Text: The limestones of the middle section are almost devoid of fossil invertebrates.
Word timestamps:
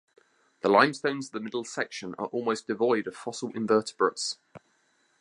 The 0.61 0.67
limestones 0.67 1.27
of 1.27 1.33
the 1.33 1.39
middle 1.39 1.63
section 1.63 2.15
are 2.17 2.25
almost 2.25 2.65
devoid 2.65 3.05
of 3.05 3.15
fossil 3.15 3.51
invertebrates. 3.53 4.39